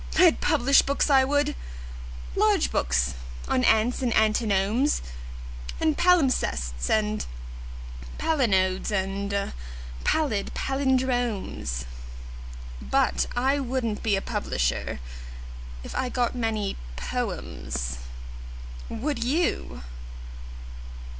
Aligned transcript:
I'd 0.17 0.41
publish 0.41 0.81
books, 0.81 1.11
I 1.11 1.23
would 1.23 1.55
large 2.35 2.71
books 2.71 3.13
on 3.47 3.63
ants 3.63 4.01
and 4.01 4.11
antinomes 4.15 4.99
And 5.79 5.95
palimpsests 5.95 6.89
and 6.89 7.23
palinodes 8.17 8.89
and 8.91 9.53
pallid 10.03 10.55
pallindromes: 10.55 11.85
But 12.81 13.27
I 13.35 13.59
wouldn't 13.59 14.01
be 14.01 14.15
a 14.15 14.23
publisher 14.23 14.99
if.... 15.83 15.93
I 15.93 16.09
got 16.09 16.33
many 16.33 16.77
"pomes." 16.95 17.99
Would 18.89 19.23
you? 19.23 19.83